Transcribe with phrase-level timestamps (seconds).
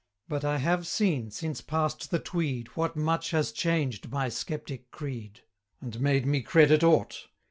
[0.27, 5.41] But I have seen, since past the Tweed, What much has changed my sceptic creed,
[5.81, 7.27] 375 And made me credit aught.'